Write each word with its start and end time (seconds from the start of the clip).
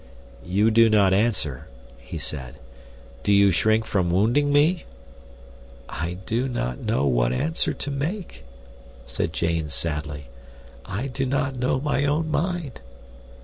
"You 0.43 0.71
do 0.71 0.89
not 0.89 1.13
answer," 1.13 1.67
he 1.99 2.17
said. 2.17 2.55
"Do 3.21 3.31
you 3.31 3.51
shrink 3.51 3.85
from 3.85 4.09
wounding 4.09 4.51
me?" 4.51 4.85
"I 5.87 6.13
do 6.25 6.47
not 6.49 6.79
know 6.79 7.05
what 7.05 7.31
answer 7.31 7.71
to 7.73 7.91
make," 7.91 8.43
said 9.05 9.31
Jane 9.31 9.69
sadly. 9.69 10.25
"I 10.85 11.05
do 11.05 11.27
not 11.27 11.55
know 11.55 11.79
my 11.79 12.03
own 12.05 12.31
mind." 12.31 12.81